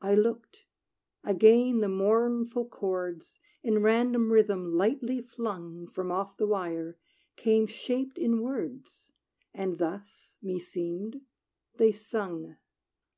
I 0.00 0.14
looked; 0.14 0.64
again 1.22 1.80
the 1.80 1.88
mournful, 1.90 2.64
chords, 2.66 3.40
In 3.62 3.82
random 3.82 4.32
rhythm 4.32 4.72
lightly 4.72 5.20
flung 5.20 5.86
From 5.86 6.10
off 6.10 6.38
the 6.38 6.46
wire, 6.46 6.96
came 7.36 7.66
shaped 7.66 8.16
in 8.16 8.40
words; 8.40 9.12
And 9.52 9.76
thus, 9.76 10.38
meseemed, 10.40 11.20
they 11.76 11.92
sung. 11.92 12.56